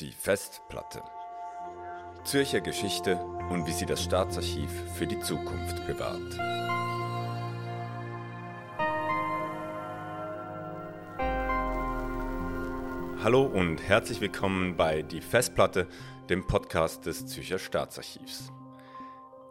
[0.00, 1.02] Die Festplatte.
[2.24, 3.16] Zürcher Geschichte
[3.50, 6.38] und wie sie das Staatsarchiv für die Zukunft bewahrt.
[13.22, 15.86] Hallo und herzlich willkommen bei Die Festplatte,
[16.30, 18.50] dem Podcast des Zürcher Staatsarchivs.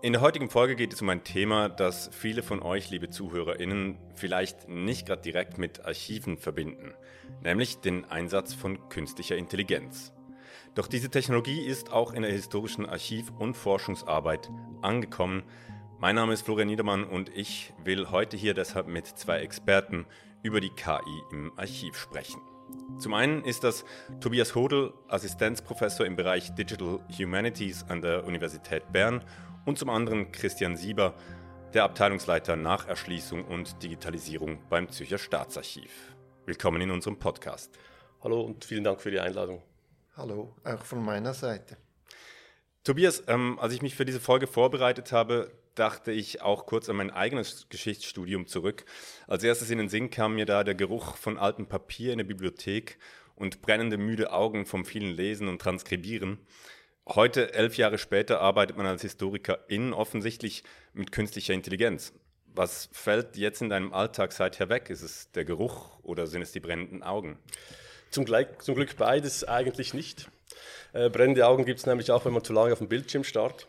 [0.02, 4.00] In der heutigen Folge geht es um ein Thema, das viele von euch, liebe ZuhörerInnen,
[4.16, 6.95] vielleicht nicht gerade direkt mit Archiven verbinden,
[7.43, 10.11] nämlich den Einsatz von künstlicher Intelligenz.
[10.75, 14.49] Doch diese Technologie ist auch in der historischen Archiv- und Forschungsarbeit
[14.81, 15.44] angekommen.
[15.99, 20.05] Mein Name ist Florian Niedermann und ich will heute hier deshalb mit zwei Experten
[20.44, 22.41] über die KI im Archiv sprechen.
[22.98, 23.85] Zum einen ist das
[24.20, 29.23] Tobias Hodel, Assistenzprofessor im Bereich Digital Humanities an der Universität Bern
[29.66, 31.16] und zum anderen Christian Sieber,
[31.73, 36.16] der Abteilungsleiter Nacherschließung und Digitalisierung beim Zürcher Staatsarchiv.
[36.45, 37.77] Willkommen in unserem Podcast.
[38.22, 39.61] Hallo und vielen Dank für die Einladung.
[40.20, 41.78] Hallo, auch von meiner Seite.
[42.84, 46.98] Tobias, ähm, als ich mich für diese Folge vorbereitet habe, dachte ich auch kurz an
[46.98, 48.84] mein eigenes Geschichtsstudium zurück.
[49.28, 52.26] Als erstes in den Sinn kam mir da der Geruch von altem Papier in der
[52.26, 53.00] Bibliothek
[53.36, 56.39] und brennende müde Augen vom vielen Lesen und Transkribieren.
[57.08, 62.11] Heute, elf Jahre später, arbeitet man als Historikerin offensichtlich mit künstlicher Intelligenz.
[62.45, 64.89] Was fällt jetzt in deinem Alltag seither weg?
[64.89, 67.39] Ist es der Geruch oder sind es die brennenden Augen?
[68.11, 70.29] Zum, Glück, zum Glück beides eigentlich nicht.
[70.93, 73.67] Äh, brennende Augen gibt es nämlich auch, wenn man zu lange auf dem Bildschirm starrt.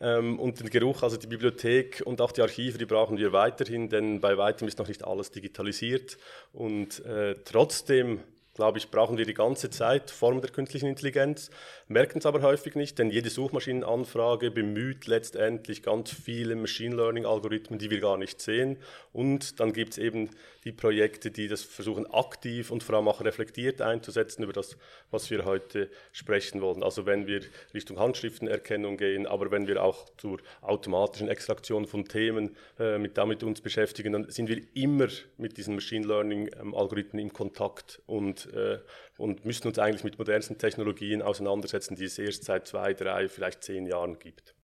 [0.00, 3.88] Ähm, und den Geruch, also die Bibliothek und auch die Archive, die brauchen wir weiterhin,
[3.88, 6.18] denn bei weitem ist noch nicht alles digitalisiert.
[6.52, 8.20] Und äh, trotzdem
[8.60, 11.50] glaube ich, brauchen wir die ganze Zeit Formen der künstlichen Intelligenz,
[11.88, 17.88] merken es aber häufig nicht, denn jede Suchmaschinenanfrage bemüht letztendlich ganz viele Machine Learning-Algorithmen, die
[17.88, 18.76] wir gar nicht sehen.
[19.14, 20.28] Und dann gibt es eben
[20.64, 24.76] die Projekte, die das versuchen aktiv und vor allem auch reflektiert einzusetzen über das,
[25.10, 26.82] was wir heute sprechen wollen.
[26.82, 27.40] Also wenn wir
[27.72, 33.42] Richtung Handschriftenerkennung gehen, aber wenn wir auch zur automatischen Extraktion von Themen äh, mit damit
[33.42, 35.08] uns beschäftigen, dann sind wir immer
[35.38, 38.78] mit diesen Machine Learning-Algorithmen im Kontakt und äh,
[39.16, 43.64] und müssen uns eigentlich mit modernsten Technologien auseinandersetzen, die es erst seit zwei, drei, vielleicht
[43.64, 44.54] zehn Jahren gibt.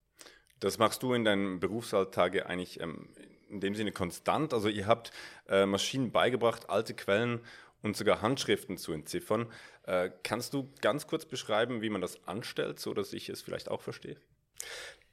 [0.61, 3.09] Das machst du in deinem Berufsalltag eigentlich ähm,
[3.49, 4.53] in dem Sinne konstant.
[4.55, 5.11] Also ihr habt
[5.49, 7.41] äh, Maschinen beigebracht, alte Quellen
[7.83, 9.47] und sogar Handschriften zu entziffern.
[9.85, 13.71] Äh, kannst du ganz kurz beschreiben, wie man das anstellt, so dass ich es vielleicht
[13.71, 14.17] auch verstehe?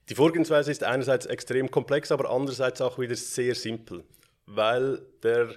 [0.09, 4.03] Die Vorgehensweise ist einerseits extrem komplex, aber andererseits auch wieder sehr simpel,
[4.45, 5.55] weil der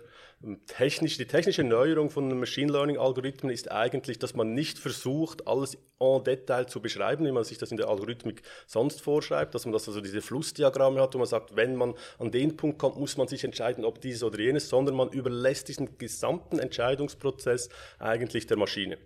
[0.67, 5.79] Technisch, die technische Neuerung von Machine Learning Algorithmen ist eigentlich, dass man nicht versucht, alles
[5.99, 9.73] en Detail zu beschreiben, wie man sich das in der Algorithmik sonst vorschreibt, dass man
[9.73, 13.17] das also diese Flussdiagramme hat, wo man sagt, wenn man an den Punkt kommt, muss
[13.17, 18.59] man sich entscheiden, ob dieses oder jenes, sondern man überlässt diesen gesamten Entscheidungsprozess eigentlich der
[18.59, 18.99] Maschine.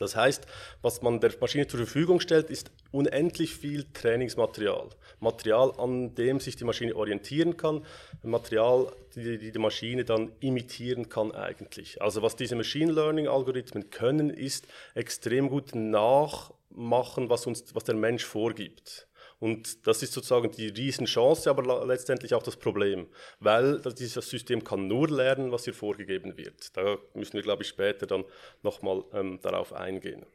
[0.00, 0.46] Das heißt,
[0.80, 4.88] was man der Maschine zur Verfügung stellt, ist unendlich viel Trainingsmaterial.
[5.20, 7.84] Material, an dem sich die Maschine orientieren kann,
[8.22, 12.00] Material, die die, die Maschine dann imitieren kann eigentlich.
[12.00, 17.94] Also was diese Machine Learning Algorithmen können, ist extrem gut nachmachen, was uns, was der
[17.94, 19.06] Mensch vorgibt.
[19.40, 23.08] Und das ist sozusagen die Riesenchance, aber letztendlich auch das Problem,
[23.40, 26.76] weil dieses System kann nur lernen, was hier vorgegeben wird.
[26.76, 28.24] Da müssen wir, glaube ich, später dann
[28.62, 30.26] nochmal ähm, darauf eingehen.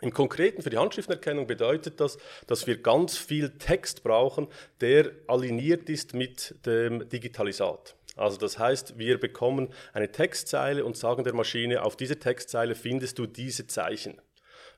[0.00, 4.46] Im Konkreten für die Handschriftenerkennung bedeutet das, dass wir ganz viel Text brauchen,
[4.80, 7.96] der aligniert ist mit dem Digitalisat.
[8.14, 13.18] Also das heißt, wir bekommen eine Textzeile und sagen der Maschine, auf dieser Textzeile findest
[13.18, 14.20] du diese Zeichen.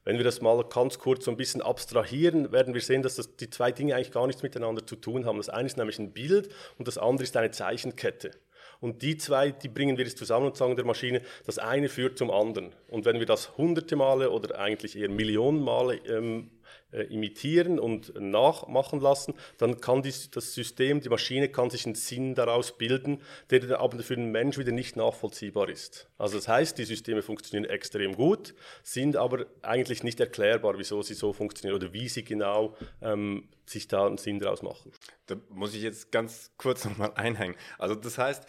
[0.09, 3.37] Wenn wir das mal ganz kurz so ein bisschen abstrahieren, werden wir sehen, dass das,
[3.37, 5.37] die zwei Dinge eigentlich gar nichts miteinander zu tun haben.
[5.37, 6.49] Das eine ist nämlich ein Bild
[6.79, 8.31] und das andere ist eine Zeichenkette.
[8.81, 12.17] Und die zwei, die bringen wir jetzt zusammen und sagen der Maschine, das eine führt
[12.17, 12.75] zum anderen.
[12.89, 16.53] Und wenn wir das hunderte Male oder eigentlich eher Millionen Male ähm,
[16.93, 21.95] äh, imitieren und nachmachen lassen, dann kann dies, das System, die Maschine kann sich einen
[21.95, 26.09] Sinn daraus bilden, der aber für den Mensch wieder nicht nachvollziehbar ist.
[26.19, 31.15] Also das heißt, die Systeme funktionieren extrem gut, sind aber eigentlich nicht erklärbar, wieso sie
[31.15, 34.93] so funktionieren oder wie sie genau ähm, sich da einen Sinn daraus machen.
[35.27, 37.57] Da muss ich jetzt ganz kurz nochmal einhängen.
[37.79, 38.47] Also das heißt,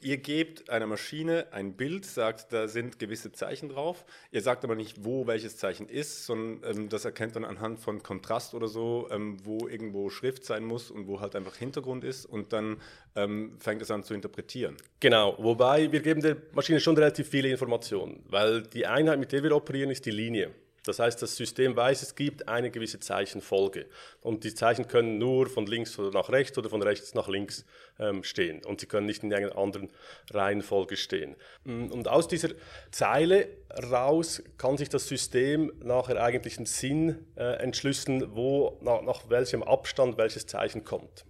[0.00, 4.04] ihr gebt einer Maschine ein Bild, sagt, da sind gewisse Zeichen drauf.
[4.30, 8.02] Ihr sagt aber nicht, wo welches Zeichen ist, sondern ähm, das erkennt dann anhand von
[8.02, 12.26] Kontrast oder so, ähm, wo irgendwo Schrift sein muss und wo halt einfach Hintergrund ist
[12.26, 12.80] und dann
[13.16, 14.76] ähm, fängt es an zu interpretieren.
[15.00, 19.42] Genau, wobei wir geben der Maschine schon relativ viele Informationen, weil die Einheit, mit der
[19.42, 20.52] wir operieren, ist die Linie.
[20.88, 23.84] Das heißt, das System weiß, es gibt eine gewisse Zeichenfolge.
[24.22, 27.66] Und die Zeichen können nur von links oder nach rechts oder von rechts nach links
[27.98, 28.64] ähm, stehen.
[28.64, 29.90] Und sie können nicht in einer anderen
[30.30, 31.36] Reihenfolge stehen.
[31.64, 32.48] Mm, und aus dieser
[32.90, 33.48] Zeile
[33.90, 39.62] raus kann sich das System nachher eigentlich einen Sinn äh, entschlüsseln, wo, nach, nach welchem
[39.62, 41.26] Abstand welches Zeichen kommt.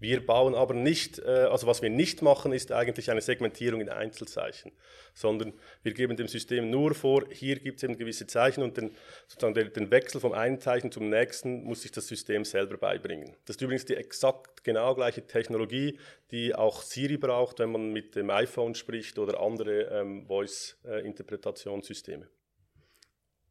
[0.00, 3.88] Wir bauen aber nicht, äh, also was wir nicht machen, ist eigentlich eine Segmentierung in
[3.88, 4.70] Einzelzeichen,
[5.12, 5.52] sondern
[5.82, 8.94] wir geben dem System nur vor, hier gibt es eben gewisse Zeichen und den,
[9.26, 13.34] sozusagen den Wechsel vom einen Zeichen zum nächsten muss sich das System selber beibringen.
[13.46, 15.98] Das ist übrigens die exakt genau gleiche Technologie,
[16.30, 22.28] die auch Siri braucht, wenn man mit dem iPhone spricht oder andere ähm, Voice-Interpretationssysteme.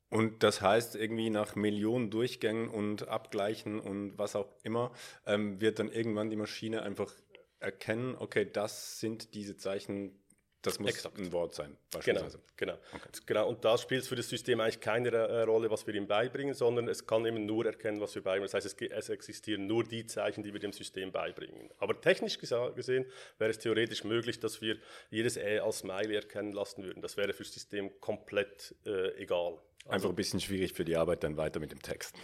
[0.10, 4.94] Und das heißt, irgendwie nach Millionen Durchgängen und Abgleichen und was auch immer,
[5.26, 7.14] ähm, wird dann irgendwann die Maschine einfach
[7.60, 10.18] erkennen, okay, das sind diese Zeichen,
[10.62, 11.18] das muss Exakt.
[11.18, 12.40] ein Wort sein, beispielsweise.
[12.56, 12.86] Genau, genau.
[12.94, 13.10] Okay.
[13.26, 13.48] genau.
[13.48, 16.54] Und da spielt es für das System eigentlich keine äh, Rolle, was wir ihm beibringen,
[16.54, 18.50] sondern es kann eben nur erkennen, was wir beibringen.
[18.52, 21.70] Das heißt, es, es existieren nur die Zeichen, die wir dem System beibringen.
[21.80, 23.06] Aber technisch gesehen
[23.38, 24.78] wäre es theoretisch möglich, dass wir
[25.10, 27.02] jedes E als Smiley erkennen lassen würden.
[27.02, 29.60] Das wäre für das System komplett äh, egal.
[29.90, 32.16] Einfach ein bisschen schwierig für die Arbeit dann weiter mit dem Text.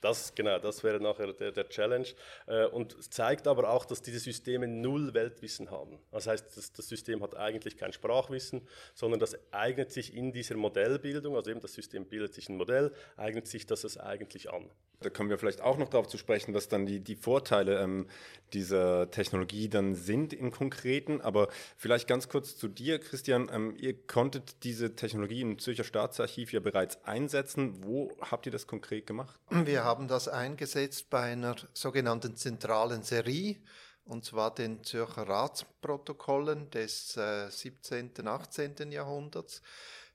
[0.00, 2.06] Das, genau, das wäre nachher der, der Challenge.
[2.46, 5.98] Äh, und zeigt aber auch, dass diese Systeme null Weltwissen haben.
[6.12, 10.56] Das heißt, das, das System hat eigentlich kein Sprachwissen, sondern das eignet sich in dieser
[10.56, 14.70] Modellbildung, also eben das System bildet sich ein Modell, eignet sich das eigentlich an.
[15.00, 18.08] Da kommen wir vielleicht auch noch darauf zu sprechen, was dann die, die Vorteile ähm,
[18.52, 21.20] dieser Technologie dann sind im Konkreten.
[21.20, 23.48] Aber vielleicht ganz kurz zu dir, Christian.
[23.52, 27.82] Ähm, ihr konntet diese Technologie im Zürcher Staatsarchiv ja bereits einsetzen.
[27.82, 29.38] Wo habt ihr das konkret gemacht?
[29.50, 33.56] Wir haben das eingesetzt bei einer sogenannten zentralen Serie
[34.04, 38.90] und zwar den Zürcher Ratsprotokollen des äh, 17., 18.
[38.90, 39.62] Jahrhunderts.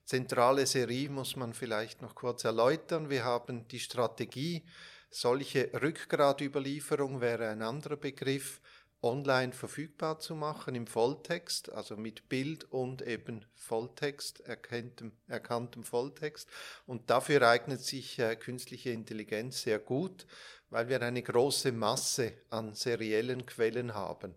[0.04, 3.08] Zentrale Serie muss man vielleicht noch kurz erläutern.
[3.08, 4.64] Wir haben die Strategie,
[5.10, 8.60] solche Rückgratüberlieferung wäre ein anderer Begriff,
[9.04, 16.48] online verfügbar zu machen im Volltext, also mit Bild und eben Volltext, erkanntem, erkanntem Volltext.
[16.86, 20.26] Und dafür eignet sich äh, künstliche Intelligenz sehr gut,
[20.70, 24.34] weil wir eine große Masse an seriellen Quellen haben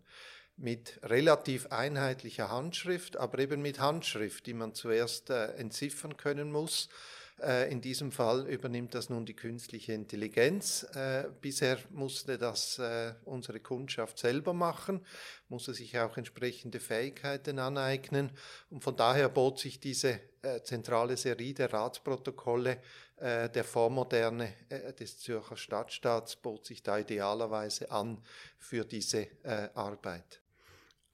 [0.58, 6.90] mit relativ einheitlicher Handschrift, aber eben mit Handschrift, die man zuerst äh, entziffern können muss.
[7.40, 10.84] Äh, in diesem Fall übernimmt das nun die künstliche Intelligenz.
[10.96, 15.06] Äh, bisher musste das äh, unsere Kundschaft selber machen,
[15.48, 18.32] musste sich auch entsprechende Fähigkeiten aneignen
[18.72, 20.20] und von daher bot sich diese
[20.64, 22.78] zentrale Serie der Ratsprotokolle
[23.20, 24.54] der Vormoderne
[24.98, 28.24] des Zürcher Stadtstaats bot sich da idealerweise an
[28.58, 29.28] für diese
[29.74, 30.42] Arbeit.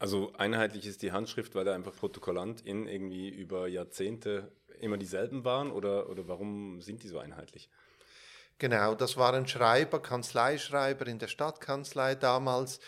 [0.03, 4.51] Also einheitlich ist die Handschrift, weil da einfach Protokollant in irgendwie über Jahrzehnte
[4.83, 7.69] immer dieselben waren oder, oder warum sind die so einheitlich?
[8.59, 12.79] Genau, das waren Schreiber, Kanzleischreiber in der Stadtkanzlei damals,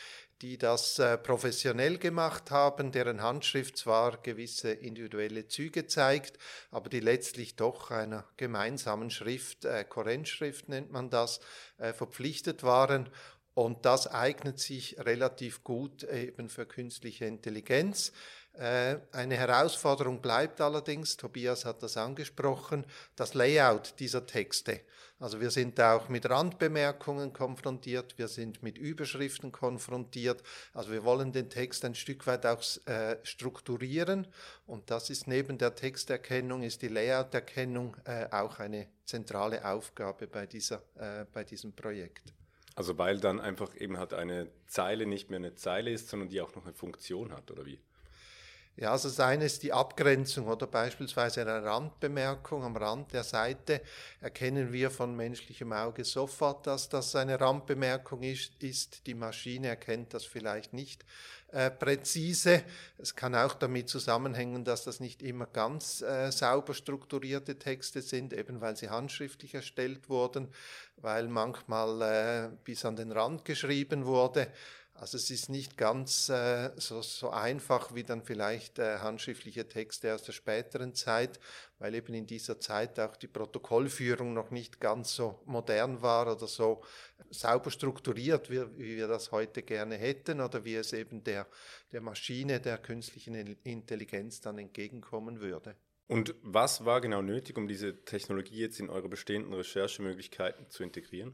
[0.41, 6.37] die das äh, professionell gemacht haben, deren Handschrift zwar gewisse individuelle Züge zeigt,
[6.71, 11.39] aber die letztlich doch einer gemeinsamen Schrift, äh, Kohärenzschrift nennt man das,
[11.77, 13.09] äh, verpflichtet waren
[13.53, 18.11] und das eignet sich relativ gut eben für künstliche Intelligenz.
[18.57, 22.85] Äh, eine Herausforderung bleibt allerdings, Tobias hat das angesprochen,
[23.15, 24.81] das Layout dieser Texte.
[25.19, 30.43] Also wir sind auch mit Randbemerkungen konfrontiert, wir sind mit Überschriften konfrontiert.
[30.73, 34.27] Also wir wollen den Text ein Stück weit auch äh, strukturieren
[34.65, 40.45] und das ist neben der Texterkennung, ist die Layouterkennung äh, auch eine zentrale Aufgabe bei,
[40.45, 42.33] dieser, äh, bei diesem Projekt.
[42.75, 46.41] Also weil dann einfach eben halt eine Zeile nicht mehr eine Zeile ist, sondern die
[46.41, 47.79] auch noch eine Funktion hat, oder wie?
[48.77, 53.81] Ja, also das eine ist die Abgrenzung oder beispielsweise eine Randbemerkung am Rand der Seite
[54.19, 58.61] erkennen wir von menschlichem Auge sofort, dass das eine Randbemerkung ist.
[58.61, 59.07] ist.
[59.07, 61.05] Die Maschine erkennt das vielleicht nicht
[61.53, 62.63] äh, präzise.
[62.97, 68.33] Es kann auch damit zusammenhängen, dass das nicht immer ganz äh, sauber strukturierte Texte sind,
[68.33, 70.49] eben weil sie handschriftlich erstellt wurden,
[70.97, 74.47] weil manchmal äh, bis an den Rand geschrieben wurde.
[74.97, 80.15] Also es ist nicht ganz äh, so, so einfach wie dann vielleicht äh, handschriftliche Texte
[80.15, 81.37] aus der späteren Zeit,
[81.79, 86.47] weil eben in dieser Zeit auch die Protokollführung noch nicht ganz so modern war oder
[86.47, 86.81] so
[87.29, 91.45] sauber strukturiert, wie, wie wir das heute gerne hätten oder wie es eben der,
[91.91, 95.75] der Maschine, der künstlichen Intelligenz dann entgegenkommen würde.
[96.07, 101.33] Und was war genau nötig, um diese Technologie jetzt in eure bestehenden Recherchemöglichkeiten zu integrieren?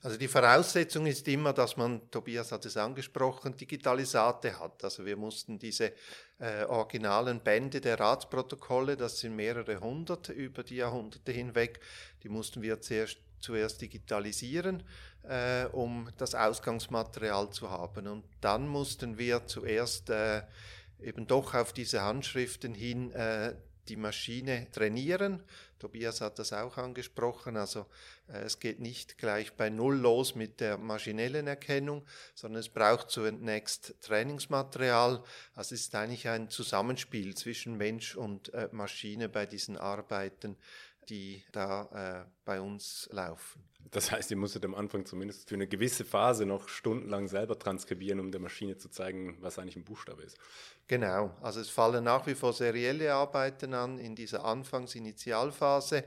[0.00, 4.84] Also die Voraussetzung ist immer, dass man, Tobias hat es angesprochen, Digitalisate hat.
[4.84, 5.92] Also wir mussten diese
[6.38, 11.80] äh, originalen Bände der Ratsprotokolle, das sind mehrere hundert über die Jahrhunderte hinweg,
[12.22, 14.84] die mussten wir zuerst, zuerst digitalisieren,
[15.24, 18.06] äh, um das Ausgangsmaterial zu haben.
[18.06, 20.42] Und dann mussten wir zuerst äh,
[21.00, 23.54] eben doch auf diese Handschriften hin äh,
[23.88, 25.42] die Maschine trainieren.
[25.78, 27.56] Tobias hat das auch angesprochen.
[27.56, 27.86] Also
[28.28, 33.10] äh, es geht nicht gleich bei Null los mit der maschinellen Erkennung, sondern es braucht
[33.10, 35.22] zunächst Trainingsmaterial.
[35.54, 40.56] Also es ist eigentlich ein Zusammenspiel zwischen Mensch und äh, Maschine bei diesen Arbeiten,
[41.08, 43.62] die da äh, bei uns laufen.
[43.90, 48.20] Das heißt, ihr musstet am Anfang zumindest für eine gewisse Phase noch stundenlang selber transkribieren,
[48.20, 50.38] um der Maschine zu zeigen, was eigentlich ein Buchstabe ist.
[50.88, 56.04] Genau, also es fallen nach wie vor serielle Arbeiten an in dieser Anfangsinitialphase,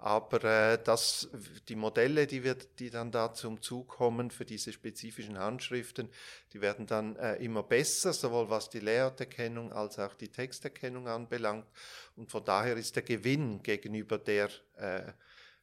[0.00, 1.28] aber äh, das,
[1.68, 6.08] die Modelle, die, wird, die dann da zum Zug kommen für diese spezifischen Handschriften,
[6.52, 11.66] die werden dann äh, immer besser, sowohl was die Layout-Erkennung als auch die Texterkennung anbelangt.
[12.16, 15.12] Und von daher ist der Gewinn gegenüber der äh,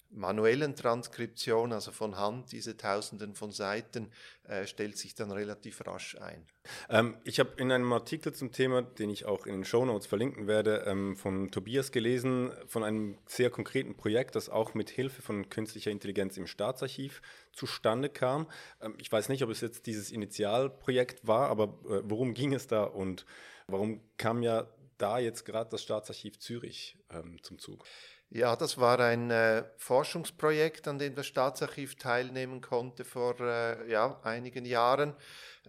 [0.09, 4.11] manuellen Transkription, also von Hand, diese Tausenden von Seiten,
[4.43, 6.45] äh, stellt sich dann relativ rasch ein.
[6.89, 10.07] Ähm, ich habe in einem Artikel zum Thema, den ich auch in den Show Notes
[10.07, 15.21] verlinken werde, ähm, von Tobias gelesen, von einem sehr konkreten Projekt, das auch mit Hilfe
[15.21, 17.21] von künstlicher Intelligenz im Staatsarchiv
[17.51, 18.47] zustande kam.
[18.81, 22.67] Ähm, ich weiß nicht, ob es jetzt dieses Initialprojekt war, aber äh, worum ging es
[22.67, 23.25] da und
[23.67, 27.85] warum kam ja da jetzt gerade das Staatsarchiv Zürich ähm, zum Zug?
[28.29, 34.19] Ja, das war ein äh, Forschungsprojekt, an dem das Staatsarchiv teilnehmen konnte vor äh, ja,
[34.21, 35.15] einigen Jahren.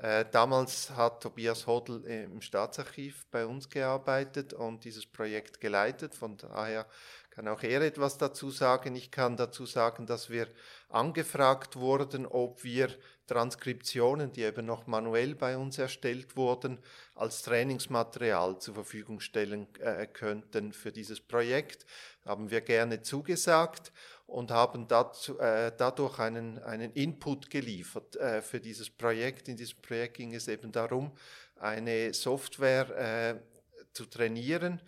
[0.01, 6.17] Äh, damals hat Tobias Hodl im Staatsarchiv bei uns gearbeitet und dieses Projekt geleitet.
[6.17, 6.87] Von daher
[7.31, 8.97] kann auch er etwas dazu sagen.
[8.97, 10.49] Ich kann dazu sagen, dass wir
[10.89, 12.89] angefragt wurden, ob wir
[13.29, 16.79] Transkriptionen, die eben noch manuell bei uns erstellt wurden,
[17.15, 21.87] als Trainingsmaterial zur Verfügung stellen äh, könnten für dieses Projekt.
[22.25, 23.93] Haben wir gerne zugesagt
[24.27, 29.49] und haben dazu, äh, dadurch einen, einen Input geliefert äh, für dieses Projekt.
[29.49, 31.13] In diesem Projekt ging es eben darum,
[31.57, 33.41] eine Software äh,
[33.93, 34.81] zu trainieren,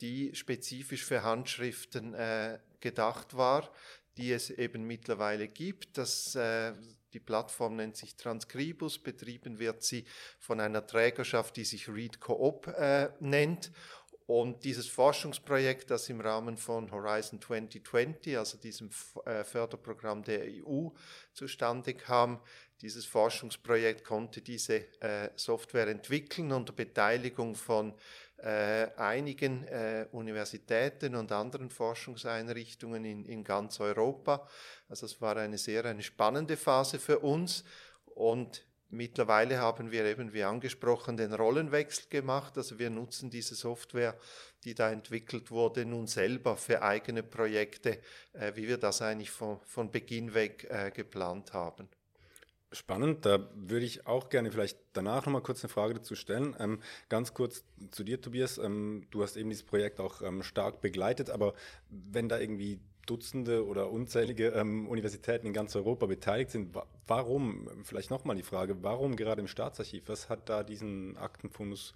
[0.00, 3.70] die spezifisch für Handschriften äh, gedacht war,
[4.16, 5.98] die es eben mittlerweile gibt.
[5.98, 6.72] Das, äh,
[7.12, 10.04] die Plattform nennt sich Transcribus, betrieben wird sie
[10.38, 13.70] von einer Trägerschaft, die sich Read Coop äh, nennt.
[14.26, 18.90] Und dieses Forschungsprojekt, das im Rahmen von Horizon 2020, also diesem
[19.24, 20.88] äh, Förderprogramm der EU,
[21.32, 22.38] zustande kam,
[22.82, 27.94] dieses Forschungsprojekt konnte diese äh, Software entwickeln unter Beteiligung von
[28.38, 34.46] äh, einigen äh, Universitäten und anderen Forschungseinrichtungen in, in ganz Europa.
[34.88, 37.64] Also es war eine sehr eine spannende Phase für uns
[38.14, 42.56] und Mittlerweile haben wir eben, wie angesprochen, den Rollenwechsel gemacht.
[42.56, 44.18] Also wir nutzen diese Software,
[44.64, 47.98] die da entwickelt wurde, nun selber für eigene Projekte,
[48.32, 51.90] äh, wie wir das eigentlich von, von Beginn weg äh, geplant haben.
[52.70, 56.54] Spannend, da würde ich auch gerne vielleicht danach nochmal kurz eine Frage dazu stellen.
[56.58, 58.58] Ähm, ganz kurz zu dir, Tobias.
[58.58, 61.54] Ähm, du hast eben dieses Projekt auch ähm, stark begleitet, aber
[61.88, 67.70] wenn da irgendwie Dutzende oder unzählige ähm, Universitäten in ganz Europa beteiligt sind, wa warum,
[67.84, 70.04] vielleicht nochmal die Frage, warum gerade im Staatsarchiv?
[70.08, 71.94] Was hat da diesen Aktenfundus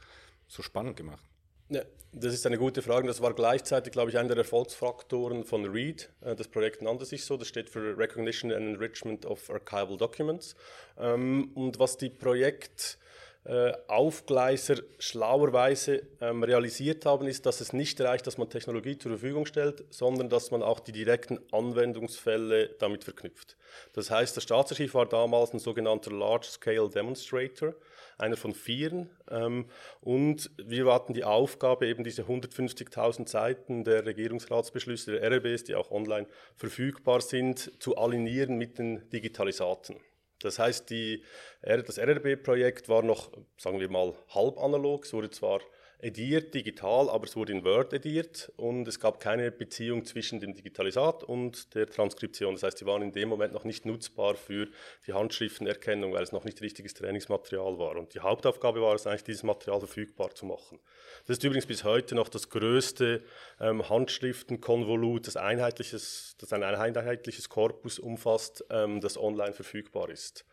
[0.49, 1.32] so spannend gemacht?
[1.73, 1.81] Ja,
[2.13, 3.09] das ist eine gute Frage.
[3.09, 6.11] Das war gleichzeitig, glaube ich, einer der Erfolgsfaktoren von READ.
[6.21, 7.39] Äh, das Projekt nannte sich so.
[7.39, 10.55] Das steht für Recognition and Enrichment of Archival Documents.
[10.99, 12.99] Ähm, und was die Projekt
[13.45, 19.13] äh, Aufgleiser schlauerweise ähm, realisiert haben, ist, dass es nicht reicht, dass man Technologie zur
[19.13, 23.57] Verfügung stellt, sondern dass man auch die direkten Anwendungsfälle damit verknüpft.
[23.95, 27.75] Das heißt, das Staatsarchiv war damals ein sogenannter Large-Scale Demonstrator,
[28.19, 29.11] einer von vieren.
[29.31, 29.67] Ähm,
[30.01, 35.91] und wir hatten die Aufgabe, eben diese 150.000 Seiten der Regierungsratsbeschlüsse der RRBs, die auch
[35.91, 36.27] online
[36.57, 39.97] verfügbar sind, zu alignieren mit den Digitalisaten.
[40.41, 41.23] Das heißt, die,
[41.63, 45.05] das RRB-Projekt war noch, sagen wir mal, halb analog.
[45.05, 45.61] Es wurde zwar
[46.03, 50.53] ediert, digital, aber es wurde in Word ediert und es gab keine Beziehung zwischen dem
[50.53, 52.55] Digitalisat und der Transkription.
[52.55, 54.67] Das heißt, sie waren in dem Moment noch nicht nutzbar für
[55.07, 57.97] die Handschriftenerkennung, weil es noch nicht richtiges Trainingsmaterial war.
[57.97, 60.81] Und die Hauptaufgabe war es eigentlich, dieses Material verfügbar zu machen.
[61.27, 63.23] Das ist übrigens bis heute noch das größte
[63.61, 70.45] ähm, Handschriftenkonvolut, das, einheitliches, das ein einheitliches Korpus umfasst, ähm, das online verfügbar ist.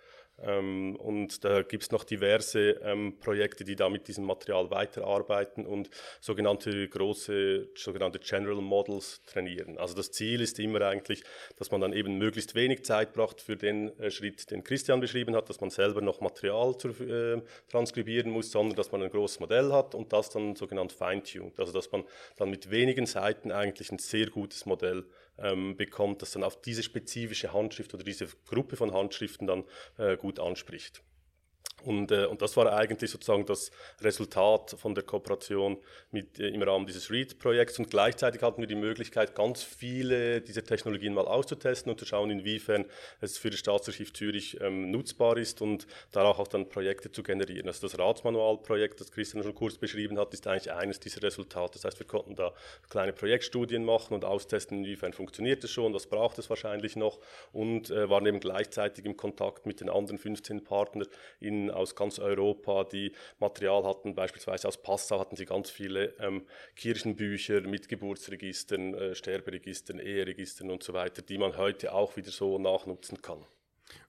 [0.44, 5.66] Ähm, und da gibt es noch diverse ähm, Projekte, die da mit diesem Material weiterarbeiten
[5.66, 5.90] und
[6.22, 9.78] sogenannte große, sogenannte General Models trainieren.
[9.78, 11.24] Also das Ziel ist immer eigentlich,
[11.58, 15.36] dass man dann eben möglichst wenig Zeit braucht für den äh, Schritt, den Christian beschrieben
[15.36, 19.40] hat, dass man selber noch Material zu, äh, transkribieren muss, sondern dass man ein großes
[19.40, 21.60] Modell hat und das dann sogenannt fine-tuned.
[21.60, 22.04] Also dass man
[22.38, 25.06] dann mit wenigen Seiten eigentlich ein sehr gutes Modell
[25.42, 29.64] ähm, bekommt, das dann auf diese spezifische Handschrift oder diese Gruppe von Handschriften dann
[29.98, 31.04] äh, gut anspricht.
[31.84, 33.72] Und, äh, und das war eigentlich sozusagen das
[34.02, 35.78] Resultat von der Kooperation
[36.12, 37.80] mit, äh, im Rahmen dieses READ-Projekts.
[37.80, 42.30] Und gleichzeitig hatten wir die Möglichkeit, ganz viele dieser Technologien mal auszutesten und zu schauen,
[42.30, 42.86] inwiefern
[43.22, 47.68] es für das Staatsarchiv Zürich ähm, nutzbar ist und darauf auch dann Projekte zu generieren.
[47.68, 51.74] Also das Ratsmanualprojekt, das Christian schon kurz beschrieben hat, ist eigentlich eines dieser Resultate.
[51.74, 52.54] Das heißt, wir konnten da
[52.90, 57.20] kleine Projektstudien machen und austesten, inwiefern funktioniert es schon, was braucht es wahrscheinlich noch
[57.52, 61.08] und äh, waren eben gleichzeitig im Kontakt mit den anderen 15 Partnern
[61.40, 64.16] in aus ganz Europa, die Material hatten.
[64.16, 66.46] Beispielsweise aus Passau hatten sie ganz viele ähm,
[66.76, 72.58] Kirchenbücher mit Geburtsregistern, äh, Sterberegistern, Eheregistern und so weiter, die man heute auch wieder so
[72.58, 73.46] nachnutzen kann.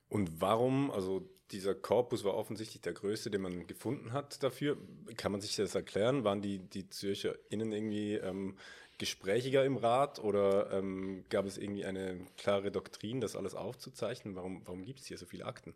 [0.08, 4.76] Und warum, also dieser Korpus war offensichtlich der größte, den man gefunden hat dafür.
[5.16, 6.24] Kann man sich das erklären?
[6.24, 8.56] Waren die, die Zürcher innen irgendwie ähm,
[8.98, 14.36] gesprächiger im Rat oder ähm, gab es irgendwie eine klare Doktrin, das alles aufzuzeichnen?
[14.36, 15.74] Warum, warum gibt es hier so viele Akten?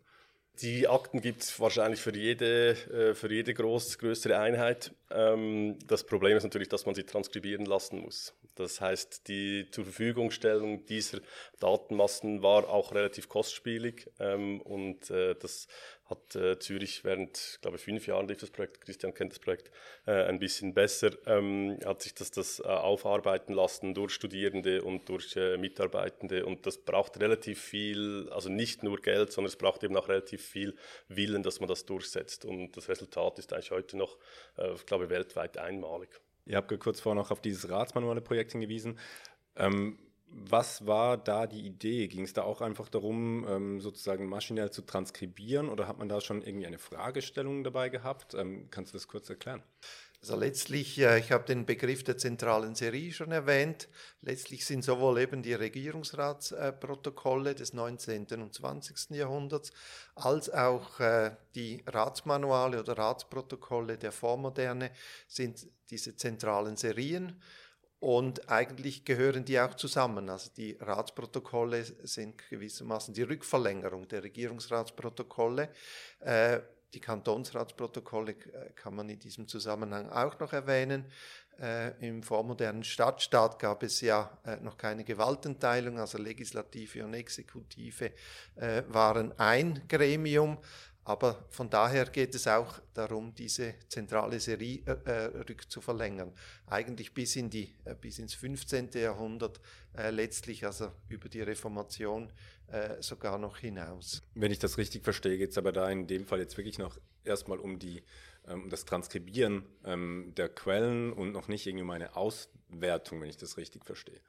[0.61, 4.91] Die Akten gibt es wahrscheinlich für jede, äh, für jede groß, größere Einheit.
[5.11, 8.33] Ähm, das Problem ist natürlich, dass man sie transkribieren lassen muss.
[8.55, 11.19] Das heißt, die Zurverfügungstellung dieser
[11.59, 15.67] Datenmassen war auch relativ kostspielig ähm, und äh, das
[16.05, 19.71] hat äh, Zürich während, glaube ich, fünf Jahren lief das Projekt, Christian kennt das Projekt
[20.05, 25.09] äh, ein bisschen besser, ähm, hat sich das, das äh, aufarbeiten lassen durch Studierende und
[25.09, 29.83] durch äh, Mitarbeitende und das braucht relativ viel, also nicht nur Geld, sondern es braucht
[29.83, 30.75] eben auch relativ viel
[31.07, 34.17] Willen, dass man das durchsetzt und das Resultat ist eigentlich heute noch,
[34.57, 36.09] äh, ich glaube, weltweit einmalig.
[36.45, 38.99] Ihr habt kurz vorher noch auf dieses ratsmanuelle Projekt hingewiesen.
[39.55, 39.97] Ähm,
[40.27, 42.07] was war da die Idee?
[42.07, 46.21] Ging es da auch einfach darum, ähm, sozusagen maschinell zu transkribieren oder hat man da
[46.21, 48.33] schon irgendwie eine Fragestellung dabei gehabt?
[48.33, 49.63] Ähm, kannst du das kurz erklären?
[50.21, 53.87] Also letztlich, ich habe den Begriff der zentralen Serie schon erwähnt.
[54.21, 58.25] Letztlich sind sowohl eben die Regierungsratsprotokolle des 19.
[58.41, 59.11] und 20.
[59.11, 59.71] Jahrhunderts
[60.15, 64.89] als auch äh, die Ratsmanuale oder Ratsprotokolle der Vormoderne
[65.27, 67.39] sind diese zentralen Serien.
[68.05, 70.29] Und eigentlich gehören die auch zusammen.
[70.29, 75.69] Also die Ratsprotokolle sind gewissermaßen die Rückverlängerung der Regierungsratsprotokolle.
[76.19, 76.59] Äh,
[76.93, 81.05] die Kantonsratsprotokolle äh, kann man in diesem Zusammenhang auch noch erwähnen.
[81.59, 88.11] Äh, Im vormodernen Stadtstaat gab es ja äh, noch keine Gewaltenteilung, also Legislative und Exekutive
[88.55, 90.59] äh, waren ein Gremium.
[91.05, 96.33] Aber von daher geht es auch darum, diese zentrale Serie äh, äh rückzuverlängern.
[96.65, 98.89] Eigentlich bis, in die, äh, bis ins 15.
[98.95, 99.61] Jahrhundert,
[99.95, 102.33] äh, letztlich also über die Reformation
[102.67, 104.23] äh, sogar noch hinaus.
[104.33, 106.97] Wenn ich das richtig verstehe, geht es aber da in dem Fall jetzt wirklich noch
[107.23, 108.03] erstmal um die
[108.47, 113.37] ähm, das Transkribieren ähm, der Quellen und noch nicht irgendwie um eine Auswertung, wenn ich
[113.37, 114.19] das richtig verstehe.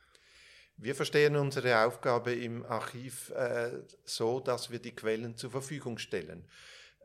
[0.79, 3.71] Wir verstehen unsere Aufgabe im Archiv äh,
[4.05, 6.45] so, dass wir die Quellen zur Verfügung stellen.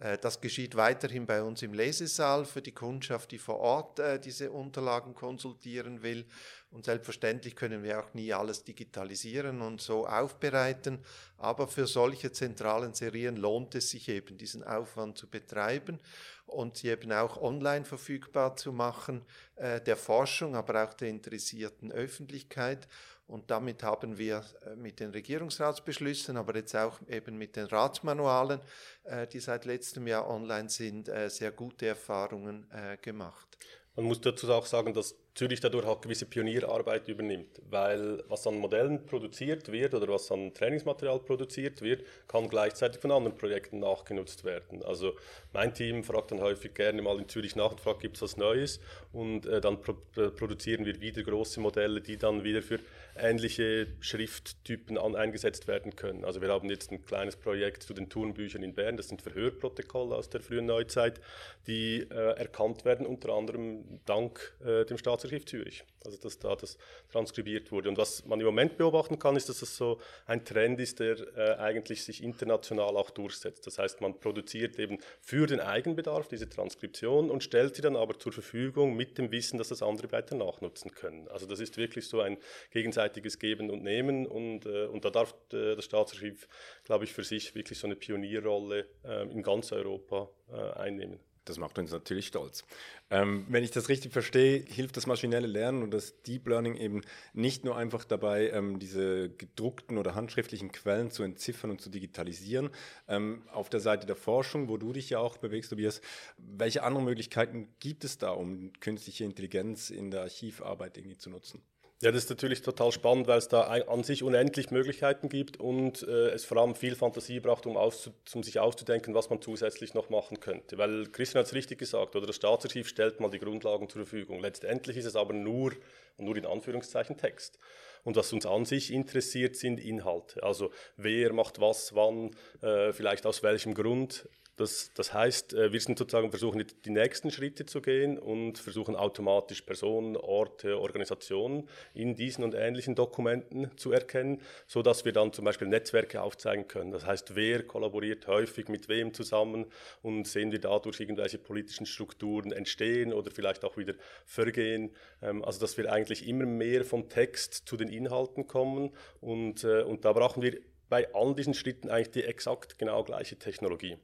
[0.01, 4.19] Äh, das geschieht weiterhin bei uns im Lesesaal für die Kundschaft, die vor Ort äh,
[4.19, 6.25] diese Unterlagen konsultieren will.
[6.71, 10.99] Und selbstverständlich können wir auch nie alles digitalisieren und so aufbereiten.
[11.38, 15.99] Aber für solche zentralen Serien lohnt es sich eben, diesen Aufwand zu betreiben
[16.45, 19.21] und sie eben auch online verfügbar zu machen,
[19.55, 22.88] äh, der Forschung, aber auch der interessierten Öffentlichkeit.
[23.31, 28.59] Und damit haben wir äh, mit den Regierungsratsbeschlüssen, aber jetzt auch eben mit den Ratsmanualen,
[29.05, 32.67] äh, die seit letztem Jahr online sind, äh, sehr gute Erfahrungen
[33.01, 33.57] gemacht.
[33.95, 38.57] Man muss dazu auch sagen, dass Zürich dadurch auch gewisse Pionierarbeit übernimmt, weil was an
[38.57, 44.43] Modellen produziert wird oder was an Trainingsmaterial produziert wird, kann gleichzeitig von anderen Projekten nachgenutzt
[44.43, 44.83] werden.
[44.83, 45.13] Also
[45.53, 48.37] mein Team fragt dann häufig gerne mal in Zürich nach und fragt, gibt es was
[48.37, 48.79] Neues?
[49.13, 49.93] Und äh, dann pro
[50.35, 52.79] produzieren wir wieder große Modelle, die dann wieder für
[53.21, 56.25] ähnliche Schrifttypen an, eingesetzt werden können.
[56.25, 60.15] Also wir haben jetzt ein kleines Projekt zu den Turnbüchern in Bern, das sind Verhörprotokolle
[60.15, 61.21] aus der frühen Neuzeit,
[61.67, 65.84] die äh, erkannt werden, unter anderem dank äh, dem Staats Staatsarchiv Zürich.
[66.03, 66.77] Also dass da das
[67.12, 67.89] transkribiert wurde.
[67.89, 71.17] Und was man im Moment beobachten kann, ist, dass das so ein Trend ist, der
[71.38, 73.67] äh, eigentlich sich international auch durchsetzt.
[73.67, 78.17] Das heißt, man produziert eben für den Eigenbedarf diese Transkription und stellt sie dann aber
[78.17, 81.27] zur Verfügung mit dem Wissen, dass das andere weiter nachnutzen können.
[81.27, 82.38] Also das ist wirklich so ein
[82.71, 86.47] gegenseitiges Geben und Nehmen und, äh, und da darf äh, das Staatsarchiv,
[86.84, 91.19] glaube ich, für sich wirklich so eine Pionierrolle äh, in ganz Europa äh, einnehmen.
[91.45, 92.63] Das macht uns natürlich stolz.
[93.10, 97.02] Ähm, wenn ich das richtig verstehe, hilft das maschinelle Lernen und das Deep Learning eben
[97.34, 102.69] nicht nur einfach dabei, ähm, diese gedruckten oder handschriftlichen Quellen zu entziffern und zu digitalisieren.
[103.08, 106.02] Ähm, auf der Seite der Forschung, wo du dich ja auch bewegst, Tobias,
[106.38, 111.63] welche anderen Möglichkeiten gibt es da, um künstliche Intelligenz in der Archivarbeit irgendwie zu nutzen?
[112.03, 116.01] Ja, das ist natürlich total spannend, weil es da an sich unendlich Möglichkeiten gibt und
[116.01, 120.09] äh, es vor allem viel Fantasie braucht, um, um, sich auszudenken, was man zusätzlich noch
[120.09, 120.79] machen könnte.
[120.79, 124.39] Weil Christian hat es richtig gesagt, oder das Staatsarchiv stellt mal die Grundlagen zur Verfügung.
[124.39, 125.73] Letztendlich ist es aber nur,
[126.17, 127.59] nur in Anführungszeichen Text.
[128.03, 130.41] Und was uns an sich interessiert, sind Inhalte.
[130.41, 132.31] Also wer macht was, wann,
[132.63, 134.27] äh, vielleicht aus welchem Grund.
[134.62, 138.95] Das, das heißt, äh, wir sind sozusagen versuchen, die nächsten Schritte zu gehen und versuchen
[138.95, 145.34] automatisch Personen, Orte, Organisationen in diesen und ähnlichen Dokumenten zu erkennen, so dass wir dann
[145.34, 146.91] zum Beispiel Netzwerke aufzeigen können.
[146.91, 149.65] Das heißt, wer kollaboriert häufig mit wem zusammen
[150.04, 153.95] und sehen wir dadurch irgendwelche politischen Strukturen entstehen oder vielleicht auch wieder
[154.28, 154.91] vergehen.
[155.24, 159.82] Ähm, also, dass wir eigentlich immer mehr vom Text zu den Inhalten kommen und, äh,
[159.82, 163.97] und da brauchen wir bei all diesen Schritten eigentlich die exakt genau gleiche Technologie.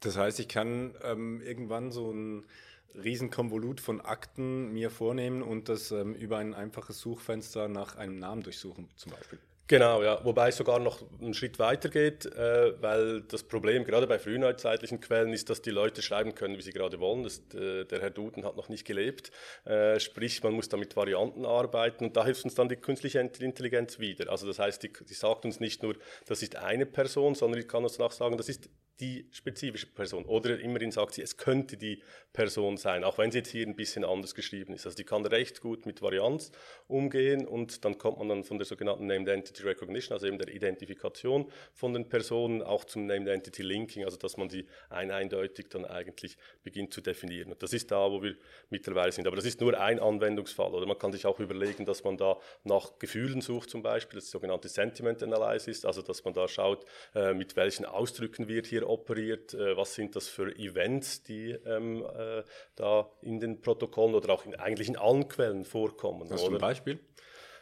[0.00, 2.46] Das heißt, ich kann ähm, irgendwann so ein
[2.94, 8.42] Riesenkonvolut von Akten mir vornehmen und das ähm, über ein einfaches Suchfenster nach einem Namen
[8.42, 9.38] durchsuchen, zum Beispiel.
[9.70, 10.24] Genau, ja.
[10.24, 15.00] Wobei es sogar noch einen Schritt weiter geht, äh, weil das Problem gerade bei frühneuzeitlichen
[15.00, 17.22] Quellen ist, dass die Leute schreiben können, wie sie gerade wollen.
[17.22, 19.30] Das, äh, der Herr Duden hat noch nicht gelebt.
[19.64, 23.20] Äh, sprich, man muss da mit Varianten arbeiten und da hilft uns dann die künstliche
[23.20, 24.28] Intelligenz wieder.
[24.28, 25.94] Also das heißt, die, die sagt uns nicht nur,
[26.26, 28.68] das ist eine Person, sondern die kann uns auch sagen, das ist
[29.00, 30.24] die spezifische Person.
[30.24, 33.74] Oder immerhin sagt sie, es könnte die Person sein, auch wenn sie jetzt hier ein
[33.74, 34.86] bisschen anders geschrieben ist.
[34.86, 36.52] Also die kann recht gut mit Varianz
[36.86, 40.48] umgehen und dann kommt man dann von der sogenannten Named Entity Recognition, also eben der
[40.48, 45.68] Identifikation von den Personen, auch zum Named Entity Linking, also dass man sie ein eindeutig
[45.70, 47.50] dann eigentlich beginnt zu definieren.
[47.52, 48.36] Und das ist da, wo wir
[48.68, 49.26] mittlerweile sind.
[49.26, 50.72] Aber das ist nur ein Anwendungsfall.
[50.72, 54.30] Oder man kann sich auch überlegen, dass man da nach Gefühlen sucht zum Beispiel, das
[54.30, 56.84] sogenannte Sentiment Analysis, also dass man da schaut,
[57.14, 62.04] äh, mit welchen Ausdrücken wird hier operiert, äh, was sind das für Events, die ähm,
[62.04, 62.42] äh,
[62.76, 66.28] da in den Protokollen oder auch in, eigentlich in allen Quellen vorkommen.
[66.30, 67.00] Hast du ein Beispiel?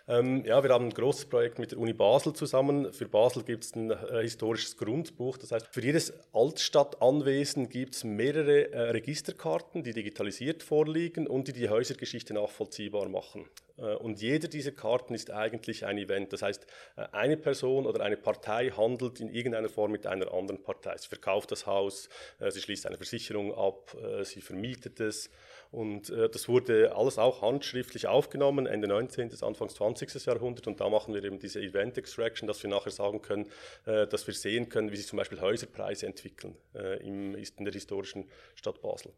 [0.09, 2.95] Ähm, ja, wir haben ein großes Projekt mit der Uni Basel zusammen.
[2.95, 5.37] Für Basel gibt es ein äh, historisches Grundbuch.
[5.37, 11.53] Das heißt, für jedes Altstadtanwesen gibt es mehrere äh, Registerkarten, die digitalisiert vorliegen und die
[11.53, 13.45] die Häusergeschichte nachvollziehbar machen.
[13.79, 16.33] Äh, und jeder dieser Karten ist eigentlich ein Event.
[16.33, 16.67] Das heißt,
[16.97, 20.97] äh, eine Person oder eine Partei handelt in irgendeiner Form mit einer anderen Partei.
[20.97, 22.09] Sie verkauft das Haus,
[22.41, 25.31] äh, sie schließt eine Versicherung ab, sie vermietet es.
[25.71, 29.29] Und das wurde alles auch handschriftlich aufgenommen, Ende 19.
[29.29, 30.25] bis Anfangs 20.
[30.25, 30.67] Jahrhundert.
[30.67, 33.51] Und da machen wir eben diese Event Extraction, dass wir nachher sagen können,
[33.85, 36.57] dass wir sehen können, wie sich zum Beispiel Häuserpreise entwickeln
[37.01, 39.13] in der historischen Stadt Basel.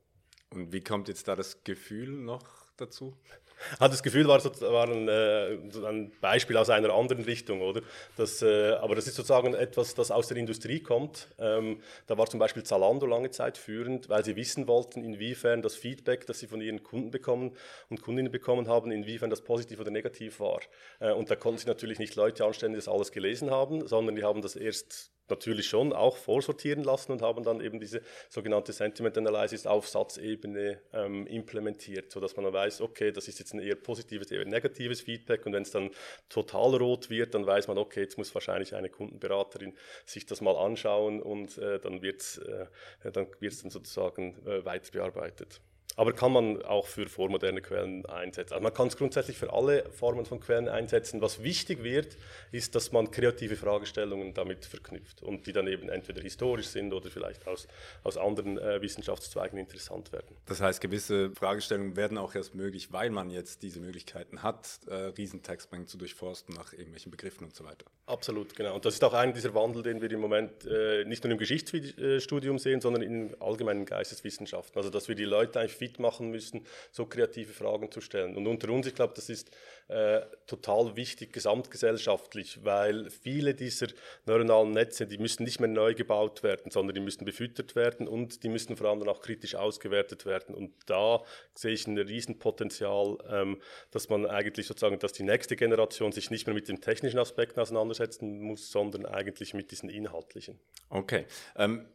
[0.53, 2.45] Und wie kommt jetzt da das Gefühl noch
[2.77, 3.17] dazu?
[3.81, 7.83] Hat das Gefühl, war, war ein, äh, ein, Beispiel aus einer anderen Richtung, oder?
[8.17, 11.29] Das, äh, aber das ist sozusagen etwas, das aus der Industrie kommt.
[11.39, 15.75] Ähm, da war zum Beispiel Zalando lange Zeit führend, weil sie wissen wollten, inwiefern das
[15.75, 17.53] Feedback, das sie von ihren Kunden bekommen
[17.89, 20.61] und Kundinnen bekommen haben, inwiefern das positiv oder negativ war.
[20.99, 24.17] Äh, und da konnten sie natürlich nicht Leute anstellen, die das alles gelesen haben, sondern
[24.17, 28.73] die haben das erst natürlich schon auch vorsortieren lassen und haben dann eben diese sogenannte
[28.73, 33.61] Sentiment Analysis auf Satzebene ähm, implementiert, sodass man dann weiß, okay, das ist jetzt ein
[33.61, 35.91] eher positives, eher negatives Feedback und wenn es dann
[36.29, 40.57] total rot wird, dann weiß man, okay, jetzt muss wahrscheinlich eine Kundenberaterin sich das mal
[40.57, 42.67] anschauen und äh, dann wird es äh,
[43.03, 45.61] dann, dann sozusagen äh, weiter bearbeitet.
[45.97, 48.55] Aber kann man auch für vormoderne Quellen einsetzen.
[48.55, 51.21] Also man kann es grundsätzlich für alle Formen von Quellen einsetzen.
[51.21, 52.17] Was wichtig wird,
[52.53, 57.11] ist, dass man kreative Fragestellungen damit verknüpft und die dann eben entweder historisch sind oder
[57.11, 57.67] vielleicht aus,
[58.03, 60.37] aus anderen äh, Wissenschaftszweigen interessant werden.
[60.47, 64.95] Das heißt, gewisse Fragestellungen werden auch erst möglich, weil man jetzt diese Möglichkeiten hat, äh,
[64.95, 67.85] Riesentextmengen zu durchforsten nach irgendwelchen Begriffen und so weiter.
[68.07, 68.75] Absolut, genau.
[68.75, 71.39] Und das ist auch einer dieser Wandel, den wir im Moment äh, nicht nur im
[71.39, 74.77] Geschichtsstudium sehen, sondern in allgemeinen Geisteswissenschaften.
[74.77, 78.37] Also dass wir die Leute eigentlich fit machen müssen, so kreative Fragen zu stellen.
[78.37, 79.51] Und unter uns, ich glaube, das ist
[79.89, 83.87] äh, total wichtig gesamtgesellschaftlich, weil viele dieser
[84.27, 88.43] neuronalen Netze, die müssen nicht mehr neu gebaut werden, sondern die müssen befüttert werden und
[88.43, 90.55] die müssen vor allem auch kritisch ausgewertet werden.
[90.55, 91.23] Und da
[91.55, 96.47] sehe ich ein Riesenpotenzial, ähm, dass man eigentlich sozusagen, dass die nächste Generation sich nicht
[96.47, 100.61] mehr mit den technischen Aspekten auseinandersetzen muss, sondern eigentlich mit diesen inhaltlichen.
[100.91, 101.25] Okay.
[101.57, 101.87] Ähm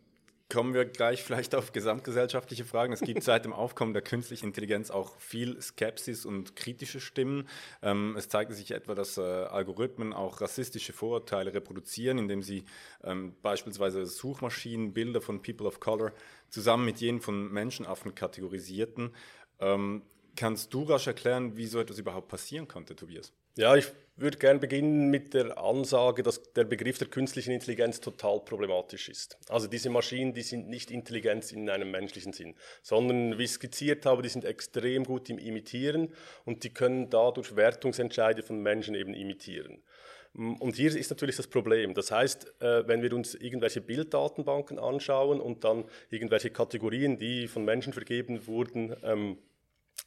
[0.48, 2.94] Kommen wir gleich vielleicht auf gesamtgesellschaftliche Fragen.
[2.94, 7.50] Es gibt seit dem Aufkommen der künstlichen Intelligenz auch viel Skepsis und kritische Stimmen.
[7.82, 12.66] Ähm, es zeigt sich etwa, dass äh, Algorithmen auch rassistische Vorurteile reproduzieren, indem sie
[13.04, 16.12] ähm, beispielsweise Suchmaschinen Bilder von People of Color
[16.50, 19.16] zusammen mit jenen von Menschenaffen kategorisierten.
[19.60, 20.04] Ähm,
[20.36, 23.34] kannst du rasch erklären, wie so etwas überhaupt passieren konnte, Tobias?
[23.58, 28.40] Ja, ich würde gerne beginnen mit der Ansage, dass der Begriff der künstlichen Intelligenz total
[28.40, 29.38] problematisch ist.
[29.50, 34.06] Also diese Maschinen, die sind nicht Intelligenz in einem menschlichen Sinn, sondern wie ich skizziert
[34.06, 36.14] habe, die sind extrem gut im Imitieren
[36.46, 39.84] und die können dadurch Wertungsentscheide von Menschen eben imitieren.
[40.34, 41.94] Und hier ist natürlich das Problem.
[41.94, 47.64] Das heißt, äh, wenn wir uns irgendwelche Bilddatenbanken anschauen und dann irgendwelche Kategorien, die von
[47.64, 49.38] Menschen vergeben wurden, ähm,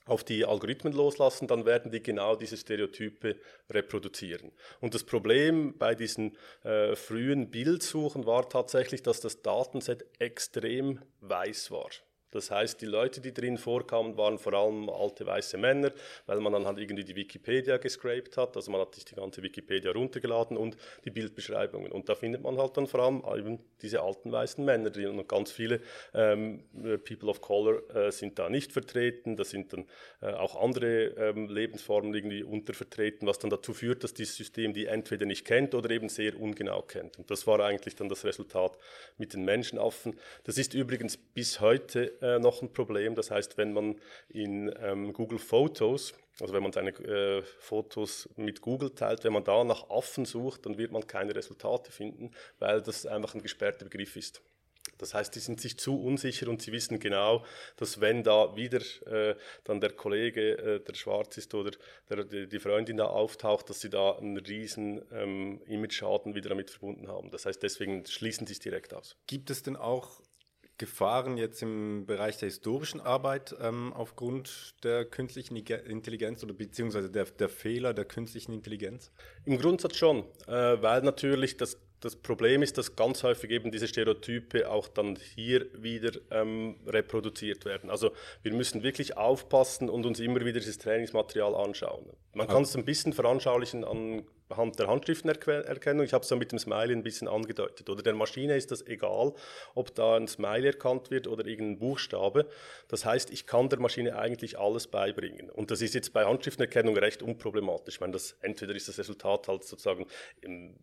[0.09, 3.37] auf die Algorithmen loslassen, dann werden die genau diese Stereotype
[3.71, 4.53] reproduzieren.
[4.81, 11.71] Und das Problem bei diesen äh, frühen Bildsuchen war tatsächlich, dass das Datenset extrem weiß
[11.71, 11.91] war.
[12.31, 15.93] Das heißt, die Leute, die drin vorkamen, waren vor allem alte weiße Männer,
[16.27, 18.57] weil man dann halt irgendwie die Wikipedia gescraped hat.
[18.57, 21.91] Also man hat sich die ganze Wikipedia runtergeladen und die Bildbeschreibungen.
[21.91, 25.19] Und da findet man halt dann vor allem eben diese alten weißen Männer drin.
[25.19, 25.81] Und ganz viele
[26.13, 26.65] ähm,
[27.05, 29.37] People of Color äh, sind da nicht vertreten.
[29.37, 29.87] Da sind dann
[30.21, 34.87] äh, auch andere ähm, Lebensformen irgendwie untervertreten, was dann dazu führt, dass dieses System die
[34.87, 37.19] entweder nicht kennt oder eben sehr ungenau kennt.
[37.19, 38.77] Und das war eigentlich dann das Resultat
[39.17, 40.19] mit den Menschenaffen.
[40.45, 43.15] Das ist übrigens bis heute äh, noch ein Problem.
[43.15, 43.97] Das heißt, wenn man
[44.29, 49.45] in ähm, Google Photos, also wenn man seine äh, Fotos mit Google teilt, wenn man
[49.45, 53.85] da nach Affen sucht, dann wird man keine Resultate finden, weil das einfach ein gesperrter
[53.85, 54.43] Begriff ist.
[54.99, 57.45] Das heißt, die sind sich zu unsicher und sie wissen genau,
[57.77, 61.73] dass wenn da wieder äh, dann der Kollege, äh, der schwarz ist oder
[62.11, 67.09] der, die Freundin da auftaucht, dass sie da einen riesen ähm, Image-Schaden wieder damit verbunden
[67.09, 67.31] haben.
[67.31, 69.17] Das heißt, deswegen schließen sie es direkt aus.
[69.27, 70.21] Gibt es denn auch
[70.79, 77.25] Gefahren jetzt im Bereich der historischen Arbeit ähm, aufgrund der künstlichen Intelligenz oder beziehungsweise der,
[77.25, 79.11] der Fehler der künstlichen Intelligenz?
[79.45, 83.89] Im Grundsatz schon, äh, weil natürlich das, das Problem ist, dass ganz häufig eben diese
[83.89, 87.91] Stereotype auch dann hier wieder ähm, reproduziert werden.
[87.91, 88.13] Also
[88.43, 92.07] wir müssen wirklich aufpassen und uns immer wieder dieses Trainingsmaterial anschauen.
[92.35, 94.23] Man kann es ein bisschen veranschaulichen an
[94.57, 96.05] Hand der Handschriftenerkennung.
[96.05, 97.89] Ich habe es ja mit dem Smiley ein bisschen angedeutet.
[97.91, 99.35] Oder der Maschine ist das egal,
[99.75, 102.47] ob da ein Smiley erkannt wird oder irgendein Buchstabe.
[102.89, 105.51] Das heißt, ich kann der Maschine eigentlich alles beibringen.
[105.51, 107.97] Und das ist jetzt bei Handschriftenerkennung recht unproblematisch.
[107.97, 110.07] Ich meine, das, entweder ist das Resultat halt sozusagen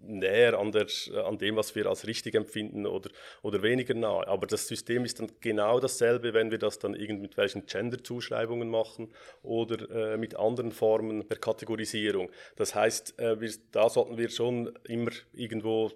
[0.02, 0.88] näher an, der,
[1.26, 3.10] an dem, was wir als richtig empfinden oder,
[3.42, 4.28] oder weniger nahe.
[4.28, 8.70] Aber das System ist dann genau dasselbe, wenn wir das dann irgendwie mit welchen Gender-Zuschreibungen
[8.70, 9.12] machen
[9.44, 12.30] oder äh, mit anderen Formen der Kategorisierung.
[12.56, 15.92] Das heißt, äh, wir da sollten wir schon immer irgendwo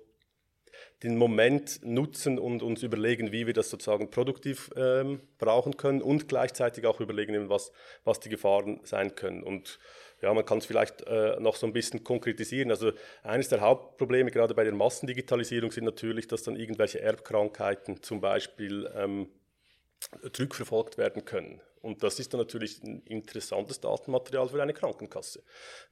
[1.04, 6.28] den Moment nutzen und uns überlegen, wie wir das sozusagen produktiv ähm, brauchen können und
[6.28, 7.72] gleichzeitig auch überlegen, was,
[8.04, 9.43] was die Gefahren sein können.
[9.43, 9.80] Und
[10.22, 12.72] ja, man kann es vielleicht äh, noch so ein bisschen konkretisieren.
[12.72, 12.91] Also
[13.24, 18.91] eines der Hauptprobleme gerade bei der Massendigitalisierung sind natürlich, dass dann irgendwelche Erbkrankheiten zum Beispiel
[18.95, 19.30] ähm,
[20.34, 21.62] zurückverfolgt werden können.
[21.82, 25.44] Und das ist dann natürlich ein interessantes Datenmaterial für eine Krankenkasse.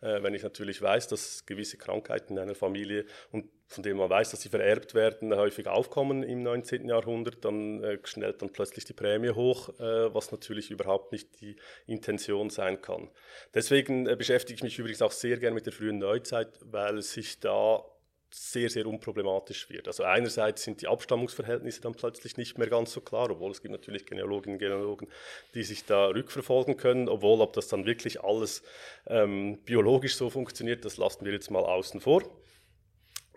[0.01, 4.09] Äh, wenn ich natürlich weiß, dass gewisse Krankheiten in einer Familie und von denen man
[4.09, 6.87] weiß, dass sie vererbt werden, häufig aufkommen im 19.
[6.87, 11.57] Jahrhundert, dann äh, schnellt dann plötzlich die Prämie hoch, äh, was natürlich überhaupt nicht die
[11.85, 13.09] Intention sein kann.
[13.53, 17.39] Deswegen äh, beschäftige ich mich übrigens auch sehr gern mit der frühen Neuzeit, weil sich
[17.39, 17.83] da
[18.29, 19.87] sehr, sehr unproblematisch wird.
[19.87, 23.71] Also einerseits sind die Abstammungsverhältnisse dann plötzlich nicht mehr ganz so klar, obwohl es gibt
[23.71, 25.07] natürlich Genealoginnen und Genealogen,
[25.53, 28.63] die sich da rückverfolgen können, obwohl ob das dann wirklich alles
[29.07, 32.23] ähm, biologisch so funktioniert, das lassen wir jetzt mal außen vor.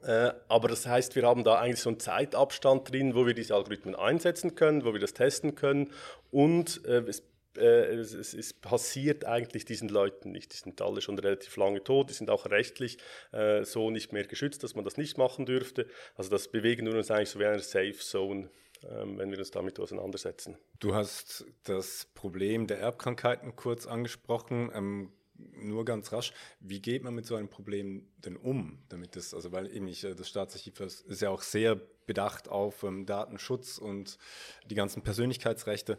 [0.03, 3.55] Äh, aber das heißt, wir haben da eigentlich so einen Zeitabstand drin, wo wir diese
[3.55, 5.93] Algorithmen einsetzen können, wo wir das testen können
[6.31, 10.53] und äh, es äh, es, es, es, passiert eigentlich diesen Leuten nicht.
[10.53, 12.99] Die sind alle schon relativ lange tot, die sind auch rechtlich
[13.33, 15.87] äh, so nicht mehr geschützt, dass man das nicht machen dürfte.
[16.15, 18.51] Also das bewegen wir uns eigentlich so wie eine Safe Zone,
[18.89, 20.57] ähm, wenn wir uns damit auseinandersetzen.
[20.79, 24.71] Du hast das Problem der Erbkrankheiten kurz angesprochen.
[24.75, 25.13] Ähm,
[25.55, 29.53] nur ganz rasch, wie geht man mit so einem Problem denn um, damit das, also
[29.53, 34.19] weil eben ich, äh, das Staatsarchiv ist ja auch sehr bedacht auf ähm, Datenschutz und
[34.67, 35.99] die ganzen Persönlichkeitsrechte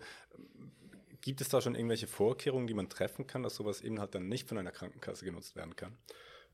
[1.22, 4.28] gibt es da schon irgendwelche Vorkehrungen, die man treffen kann, dass sowas eben halt dann
[4.28, 5.98] nicht von einer Krankenkasse genutzt werden kann?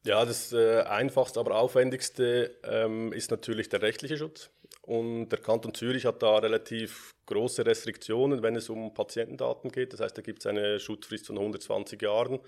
[0.06, 4.50] Ja, das äh, einfachste, aber aufwendigste ähm, ist natürlich der rechtliche Schutz.
[4.82, 9.94] Und der Kanton Zürich hat da relativ große Restriktionen, wenn es um Patientendaten geht.
[9.94, 12.40] Das heißt, da gibt es eine Schutzfrist von 120 Jahren,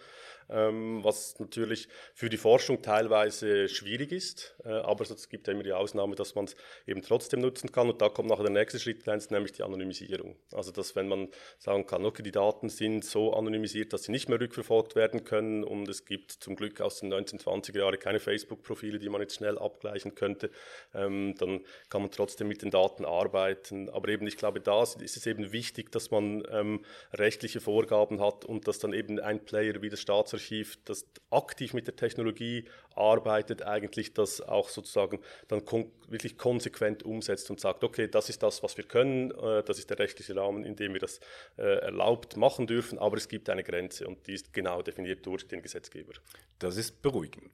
[0.49, 4.55] ähm, was natürlich für die Forschung teilweise schwierig ist.
[4.65, 6.55] Äh, aber es gibt ja immer die Ausnahme, dass man es
[6.87, 7.89] eben trotzdem nutzen kann.
[7.89, 10.35] Und da kommt nachher der nächste Schritt, nämlich die Anonymisierung.
[10.53, 11.27] Also, dass wenn man
[11.59, 15.63] sagen kann, okay, die Daten sind so anonymisiert, dass sie nicht mehr rückverfolgt werden können
[15.63, 19.57] und es gibt zum Glück aus den 1920er Jahren keine Facebook-Profile, die man jetzt schnell
[19.57, 20.49] abgleichen könnte,
[20.93, 23.89] ähm, dann kann man trotzdem mit den Daten arbeiten.
[23.89, 28.45] Aber eben, ich glaube, da ist es eben wichtig, dass man ähm, rechtliche Vorgaben hat
[28.45, 33.63] und dass dann eben ein Player wie das Staatsarchiv, das aktiv mit der Technologie arbeitet,
[33.63, 38.63] eigentlich das auch sozusagen dann kon wirklich konsequent umsetzt und sagt, okay, das ist das,
[38.63, 41.19] was wir können, äh, das ist der rechtliche Rahmen, in dem wir das
[41.57, 45.47] äh, erlaubt machen dürfen, aber es gibt eine Grenze und die ist genau definiert durch
[45.47, 46.13] den Gesetzgeber.
[46.59, 47.51] Das ist beruhigend.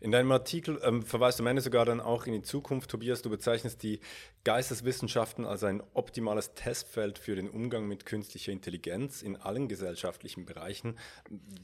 [0.00, 3.22] In deinem Artikel ähm, verweist du am Ende sogar dann auch in die Zukunft, Tobias,
[3.22, 4.00] du bezeichnest die
[4.44, 10.98] Geisteswissenschaften als ein optimales Testfeld für den Umgang mit künstlicher Intelligenz in allen gesellschaftlichen Bereichen.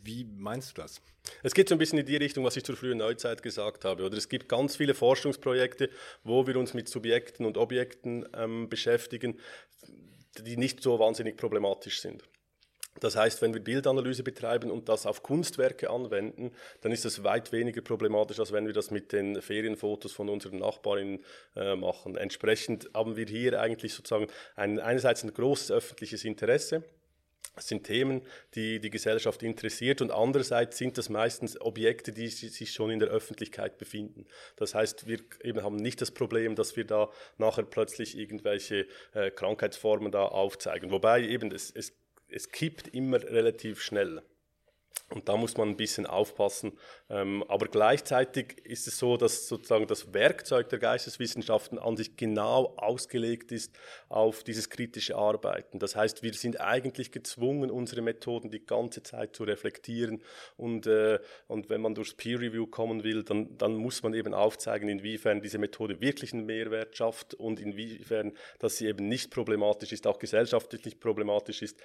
[0.05, 1.03] Wie meinst du das?
[1.43, 4.05] Es geht so ein bisschen in die Richtung, was ich zur frühen Neuzeit gesagt habe.
[4.05, 5.91] Oder es gibt ganz viele Forschungsprojekte,
[6.23, 9.41] wo wir uns mit Subjekten und Objekten ähm, beschäftigen,
[10.39, 12.23] die nicht so wahnsinnig problematisch sind.
[13.01, 17.53] Das heißt, wenn wir Bildanalyse betreiben und das auf Kunstwerke anwenden, dann ist das weit
[17.53, 21.25] weniger problematisch, als wenn wir das mit den Ferienfotos von unseren Nachbarinnen
[21.57, 22.17] äh, machen.
[22.17, 26.85] Entsprechend haben wir hier eigentlich sozusagen ein, einerseits ein großes öffentliches Interesse,
[27.57, 28.23] es sind Themen,
[28.57, 33.11] die die Gesellschaft interessiert und andererseits sind das meistens Objekte, die sich schon in der
[33.11, 34.27] Öffentlichkeit befinden.
[34.57, 39.31] Das heißt, wir eben haben nicht das Problem, dass wir da nachher plötzlich irgendwelche äh,
[39.31, 40.91] Krankheitsformen da aufzeigen.
[40.91, 41.93] Wobei eben es, es
[42.35, 44.21] es kippt immer relativ schnell.
[45.11, 46.73] Und da muss man ein bisschen aufpassen.
[47.11, 52.75] Ähm, aber gleichzeitig ist es so, dass sozusagen das Werkzeug der Geisteswissenschaften an sich genau
[52.79, 53.79] ausgelegt ist
[54.09, 55.79] auf dieses kritische Arbeiten.
[55.79, 60.23] Das heißt, wir sind eigentlich gezwungen, unsere Methoden die ganze Zeit zu reflektieren.
[60.57, 64.33] Und, äh, und wenn man durchs Peer Review kommen will, dann, dann muss man eben
[64.33, 69.93] aufzeigen, inwiefern diese Methode wirklich einen Mehrwert schafft und inwiefern, dass sie eben nicht problematisch
[69.93, 71.79] ist, auch gesellschaftlich nicht problematisch ist.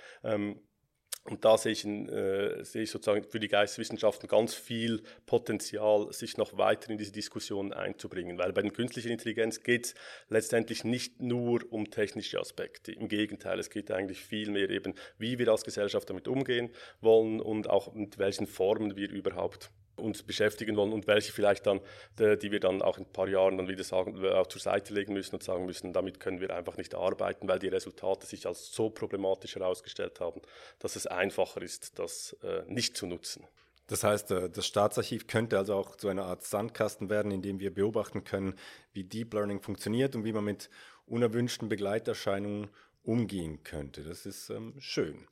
[1.29, 6.37] Und da sehe ich, äh, sehe ich sozusagen für die Geisteswissenschaften ganz viel Potenzial, sich
[6.37, 8.39] noch weiter in diese Diskussion einzubringen.
[8.39, 9.95] Weil bei der künstlichen Intelligenz geht es
[10.29, 12.91] letztendlich nicht nur um technische Aspekte.
[12.91, 17.39] Im Gegenteil, es geht eigentlich viel mehr eben, wie wir als Gesellschaft damit umgehen wollen
[17.41, 21.81] und auch mit welchen Formen wir überhaupt uns beschäftigen wollen und welche vielleicht dann,
[22.17, 25.13] die wir dann auch in ein paar Jahren dann wieder sagen, auch zur Seite legen
[25.13, 28.71] müssen und sagen müssen, damit können wir einfach nicht arbeiten, weil die Resultate sich als
[28.71, 30.41] so problematisch herausgestellt haben,
[30.79, 33.45] dass es einfacher ist, das äh, nicht zu nutzen.
[33.87, 37.59] Das heißt, äh, das Staatsarchiv könnte also auch zu einer Art Sandkasten werden, in dem
[37.59, 38.55] wir beobachten können,
[38.93, 40.69] wie Deep Learning funktioniert und wie man mit
[41.05, 42.69] unerwünschten Begleiterscheinungen
[43.03, 44.03] umgehen könnte.
[44.03, 45.27] Das ist ähm, schön.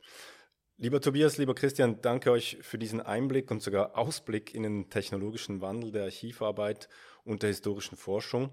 [0.79, 5.59] Lieber Tobias, lieber Christian, danke euch für diesen Einblick und sogar Ausblick in den technologischen
[5.59, 6.87] Wandel der Archivarbeit
[7.23, 8.51] und der historischen Forschung.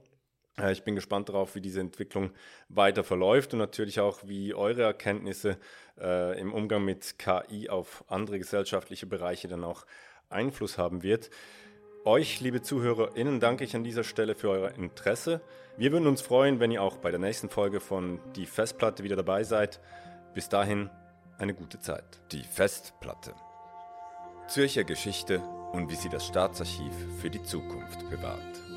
[0.58, 2.30] Äh, ich bin gespannt darauf, wie diese Entwicklung
[2.70, 5.58] weiter verläuft und natürlich auch, wie eure Erkenntnisse
[6.00, 9.84] äh, im Umgang mit KI auf andere gesellschaftliche Bereiche dann auch
[10.30, 11.28] Einfluss haben wird.
[12.06, 15.42] Euch, liebe ZuhörerInnen, danke ich an dieser Stelle für euer Interesse.
[15.76, 19.16] Wir würden uns freuen, wenn ihr auch bei der nächsten Folge von Die Festplatte wieder
[19.16, 19.78] dabei seid.
[20.32, 20.88] Bis dahin,
[21.38, 22.20] eine gute Zeit.
[22.32, 23.34] Die Festplatte.
[24.46, 25.40] Zürcher Geschichte
[25.72, 28.73] und wie sie das Staatsarchiv für die Zukunft bewahrt.